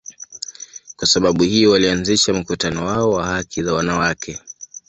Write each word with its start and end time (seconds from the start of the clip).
Kwa 0.95 1.07
sababu 1.07 1.43
hiyo, 1.43 1.71
walianzisha 1.71 2.33
mkutano 2.33 2.85
wao 2.85 3.11
wa 3.11 3.25
haki 3.27 3.63
za 3.63 3.73
wanawake. 3.73 4.39